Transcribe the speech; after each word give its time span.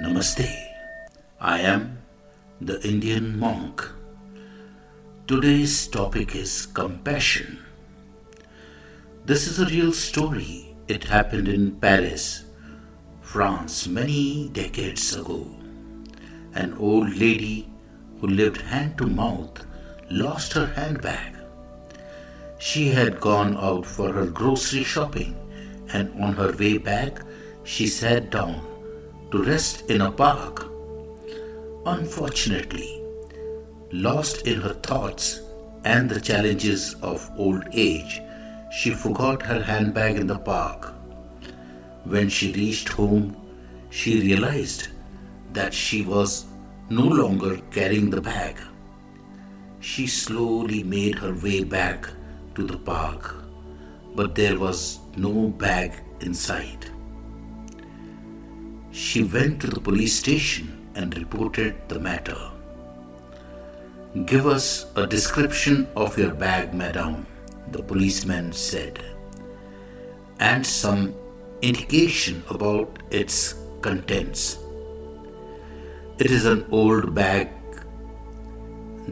Namaste. 0.00 0.50
I 1.40 1.60
am 1.60 1.98
the 2.60 2.84
Indian 2.84 3.38
monk. 3.38 3.88
Today's 5.28 5.86
topic 5.86 6.34
is 6.34 6.66
compassion. 6.66 7.60
This 9.24 9.46
is 9.46 9.60
a 9.60 9.66
real 9.66 9.92
story. 9.92 10.74
It 10.88 11.04
happened 11.04 11.46
in 11.46 11.76
Paris, 11.76 12.42
France, 13.20 13.86
many 13.86 14.48
decades 14.48 15.14
ago. 15.14 15.46
An 16.54 16.74
old 16.74 17.16
lady 17.16 17.70
who 18.20 18.26
lived 18.26 18.62
hand 18.62 18.98
to 18.98 19.06
mouth 19.06 19.64
lost 20.10 20.54
her 20.54 20.66
handbag. 20.66 21.36
She 22.58 22.88
had 22.88 23.20
gone 23.20 23.56
out 23.56 23.86
for 23.86 24.12
her 24.12 24.26
grocery 24.26 24.82
shopping 24.82 25.36
and 25.92 26.10
on 26.20 26.32
her 26.32 26.52
way 26.52 26.78
back 26.78 27.20
she 27.62 27.86
sat 27.86 28.30
down 28.30 28.73
to 29.34 29.42
rest 29.42 29.90
in 29.90 30.00
a 30.00 30.12
park. 30.12 30.70
Unfortunately, 31.86 33.02
lost 33.90 34.46
in 34.46 34.60
her 34.60 34.74
thoughts 34.74 35.40
and 35.84 36.08
the 36.08 36.20
challenges 36.20 36.94
of 37.02 37.28
old 37.36 37.64
age, 37.72 38.22
she 38.70 38.90
forgot 38.92 39.42
her 39.42 39.60
handbag 39.60 40.14
in 40.14 40.28
the 40.28 40.38
park. 40.38 40.94
When 42.04 42.28
she 42.28 42.52
reached 42.52 42.88
home, 42.90 43.36
she 43.90 44.20
realized 44.20 44.88
that 45.52 45.74
she 45.74 46.02
was 46.02 46.44
no 46.88 47.02
longer 47.02 47.58
carrying 47.72 48.10
the 48.10 48.20
bag. 48.20 48.56
She 49.80 50.06
slowly 50.06 50.84
made 50.84 51.16
her 51.18 51.34
way 51.34 51.64
back 51.64 52.08
to 52.54 52.62
the 52.62 52.78
park, 52.78 53.34
but 54.14 54.36
there 54.36 54.60
was 54.60 55.00
no 55.16 55.48
bag 55.48 55.92
inside. 56.20 56.93
She 58.94 59.24
went 59.24 59.60
to 59.62 59.66
the 59.66 59.80
police 59.80 60.16
station 60.16 60.88
and 60.94 61.18
reported 61.18 61.74
the 61.88 61.98
matter. 61.98 62.38
Give 64.24 64.46
us 64.46 64.86
a 64.94 65.04
description 65.04 65.88
of 65.96 66.16
your 66.16 66.32
bag, 66.32 66.72
madam, 66.72 67.26
the 67.72 67.82
policeman 67.82 68.52
said, 68.52 69.02
and 70.38 70.64
some 70.64 71.12
indication 71.60 72.44
about 72.48 73.00
its 73.10 73.56
contents. 73.80 74.58
It 76.20 76.30
is 76.30 76.46
an 76.46 76.64
old 76.70 77.16
bag. 77.16 77.50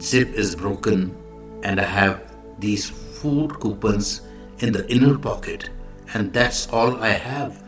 Zip 0.00 0.34
is 0.34 0.56
broken, 0.56 1.14
and 1.62 1.80
I 1.80 1.84
have 1.84 2.34
these 2.58 2.90
food 2.90 3.60
coupons 3.60 4.22
in 4.58 4.72
the 4.72 4.84
inner 4.92 5.16
pocket, 5.16 5.70
and 6.14 6.32
that's 6.32 6.66
all 6.72 7.00
I 7.00 7.10
have 7.10 7.62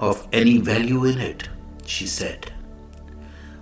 of 0.00 0.26
any 0.32 0.58
value 0.58 1.04
in 1.04 1.18
it, 1.18 1.48
she 1.84 2.06
said. 2.06 2.50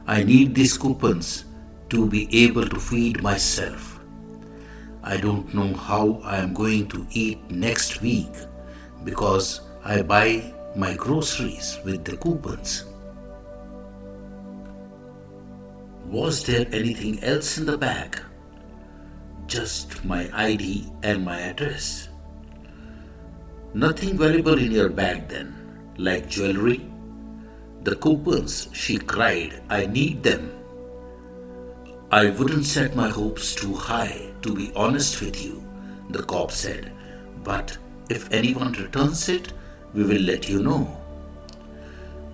I 0.06 0.22
need 0.22 0.54
these 0.54 0.78
coupons 0.78 1.44
to 1.90 2.08
be 2.08 2.44
able 2.44 2.66
to 2.66 2.80
feed 2.80 3.22
myself. 3.22 4.00
I 5.02 5.16
don't 5.16 5.52
know 5.52 5.74
how 5.74 6.20
I 6.24 6.38
am 6.38 6.54
going 6.54 6.88
to 6.88 7.06
eat 7.10 7.50
next 7.50 8.00
week 8.00 8.30
because 9.04 9.62
I 9.84 10.02
buy 10.02 10.54
my 10.76 10.94
groceries 10.94 11.78
with 11.84 12.04
the 12.04 12.16
coupons. 12.16 12.84
Was 16.06 16.44
there 16.44 16.66
anything 16.72 17.22
else 17.22 17.58
in 17.58 17.66
the 17.66 17.76
bag? 17.76 18.20
Just 19.46 20.04
my 20.04 20.30
ID 20.32 20.86
and 21.02 21.24
my 21.24 21.40
address. 21.40 22.08
Nothing 23.74 24.16
valuable 24.16 24.58
in 24.58 24.70
your 24.70 24.88
bag 24.88 25.28
then, 25.28 25.57
like 25.98 26.28
jewelry? 26.28 26.80
The 27.82 27.96
coupons, 27.96 28.68
she 28.72 28.96
cried, 28.96 29.62
I 29.68 29.86
need 29.86 30.22
them. 30.22 30.52
I 32.10 32.30
wouldn't 32.30 32.64
set 32.64 32.96
my 32.96 33.08
hopes 33.08 33.54
too 33.54 33.74
high, 33.74 34.30
to 34.42 34.54
be 34.54 34.72
honest 34.74 35.20
with 35.20 35.44
you, 35.44 35.62
the 36.08 36.22
cop 36.22 36.50
said. 36.50 36.92
But 37.44 37.76
if 38.08 38.32
anyone 38.32 38.72
returns 38.72 39.28
it, 39.28 39.52
we 39.92 40.04
will 40.04 40.22
let 40.22 40.48
you 40.48 40.62
know. 40.62 40.96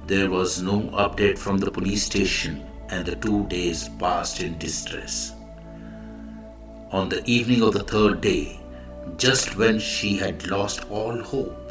There 0.06 0.30
was 0.30 0.62
no 0.62 0.82
update 0.92 1.38
from 1.38 1.58
the 1.58 1.70
police 1.70 2.04
station, 2.04 2.64
and 2.90 3.04
the 3.04 3.16
two 3.16 3.46
days 3.46 3.88
passed 3.98 4.40
in 4.40 4.58
distress. 4.58 5.32
On 6.92 7.08
the 7.08 7.24
evening 7.24 7.62
of 7.62 7.72
the 7.72 7.82
third 7.82 8.20
day, 8.20 8.60
just 9.16 9.56
when 9.56 9.78
she 9.78 10.16
had 10.16 10.46
lost 10.46 10.88
all 10.90 11.20
hope, 11.20 11.63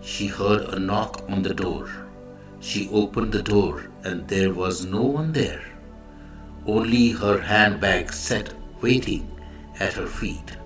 she 0.00 0.26
heard 0.26 0.62
a 0.62 0.78
knock 0.78 1.22
on 1.28 1.42
the 1.42 1.54
door. 1.54 1.88
She 2.60 2.88
opened 2.90 3.32
the 3.32 3.42
door, 3.42 3.90
and 4.04 4.26
there 4.28 4.52
was 4.52 4.84
no 4.84 5.02
one 5.02 5.32
there. 5.32 5.64
Only 6.66 7.10
her 7.10 7.40
handbag 7.40 8.12
sat 8.12 8.52
waiting 8.80 9.30
at 9.78 9.94
her 9.94 10.06
feet. 10.06 10.56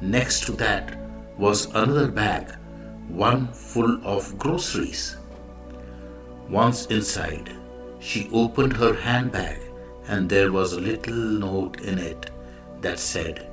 Next 0.00 0.44
to 0.46 0.52
that 0.52 0.96
was 1.38 1.66
another 1.66 2.08
bag, 2.08 2.54
one 3.08 3.48
full 3.52 4.00
of 4.06 4.38
groceries. 4.38 5.16
Once 6.48 6.86
inside, 6.86 7.50
she 7.98 8.28
opened 8.32 8.72
her 8.74 8.94
handbag 8.94 9.58
and 10.08 10.28
there 10.28 10.52
was 10.52 10.72
a 10.72 10.80
little 10.80 11.14
note 11.14 11.80
in 11.80 11.98
it 11.98 12.30
that 12.80 12.98
said, 12.98 13.48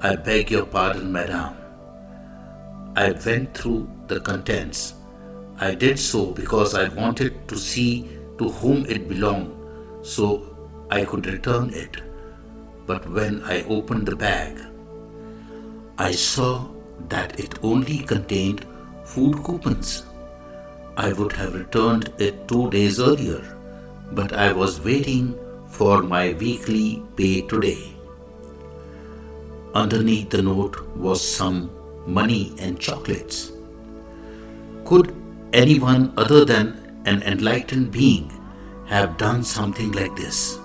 I 0.00 0.16
beg 0.16 0.50
your 0.50 0.66
pardon, 0.66 1.10
madame. 1.10 1.56
I 2.94 3.12
went 3.12 3.54
through 3.54 3.88
the 4.08 4.20
contents. 4.20 4.94
I 5.58 5.74
did 5.74 5.98
so 5.98 6.26
because 6.32 6.74
I 6.74 6.88
wanted 6.88 7.48
to 7.48 7.56
see 7.56 8.08
to 8.38 8.50
whom 8.50 8.84
it 8.86 9.08
belonged 9.08 9.50
so 10.02 10.54
I 10.90 11.04
could 11.06 11.26
return 11.26 11.70
it. 11.72 12.02
But 12.86 13.08
when 13.08 13.42
I 13.44 13.62
opened 13.62 14.06
the 14.06 14.16
bag, 14.16 14.60
I 15.96 16.12
saw 16.12 16.68
that 17.08 17.40
it 17.40 17.58
only 17.62 17.98
contained 17.98 18.66
food 19.04 19.42
coupons. 19.42 20.04
I 20.96 21.12
would 21.14 21.32
have 21.32 21.54
returned 21.54 22.12
it 22.18 22.46
two 22.46 22.70
days 22.70 23.00
earlier, 23.00 23.42
but 24.12 24.34
I 24.34 24.52
was 24.52 24.84
waiting 24.84 25.38
for 25.68 26.02
my 26.02 26.34
weekly 26.34 27.02
pay 27.16 27.40
today. 27.42 27.94
Underneath 29.74 30.28
the 30.28 30.42
note 30.42 30.76
was 30.94 31.26
some 31.26 31.70
money 32.06 32.54
and 32.58 32.78
chocolates. 32.78 33.52
Could 34.84 35.14
anyone 35.52 36.12
other 36.16 36.44
than 36.44 37.02
an 37.04 37.22
enlightened 37.22 37.90
being 37.92 38.30
have 38.86 39.16
done 39.16 39.42
something 39.42 39.92
like 39.92 40.14
this? 40.16 40.58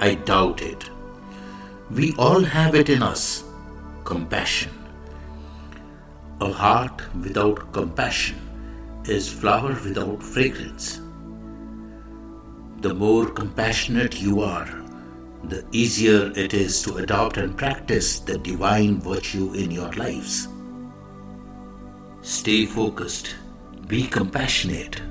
I 0.00 0.14
doubt 0.14 0.62
it. 0.62 0.90
We 1.90 2.14
all 2.18 2.42
have 2.42 2.74
it 2.74 2.88
in 2.88 3.02
us 3.02 3.44
compassion. 4.04 4.70
A 6.40 6.52
heart 6.52 7.02
without 7.22 7.72
compassion 7.72 8.36
is 9.06 9.28
flower 9.28 9.76
without 9.84 10.22
fragrance. 10.22 11.00
The 12.80 12.92
more 12.92 13.30
compassionate 13.30 14.20
you 14.20 14.40
are, 14.40 14.68
the 15.44 15.64
easier 15.72 16.32
it 16.36 16.54
is 16.54 16.82
to 16.82 16.96
adopt 16.96 17.36
and 17.36 17.56
practice 17.56 18.18
the 18.18 18.38
divine 18.38 19.00
virtue 19.00 19.52
in 19.54 19.70
your 19.70 19.92
lives. 19.92 20.48
Stay 22.24 22.64
focused, 22.64 23.34
be 23.86 24.06
compassionate. 24.06 25.02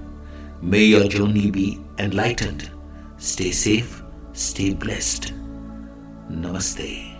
May 0.63 0.85
your 0.85 1.07
journey 1.07 1.51
be 1.51 1.79
enlightened. 1.99 2.71
Stay 3.17 3.51
safe, 3.51 4.01
stay 4.33 4.73
blessed. 4.73 5.31
Namaste. 6.31 7.12